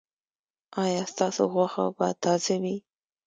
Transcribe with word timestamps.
ایا 0.83 1.01
ستاسو 1.11 1.43
غوښه 1.53 1.85
به 1.97 2.07
تازه 2.23 2.55
وي؟ 2.63 2.77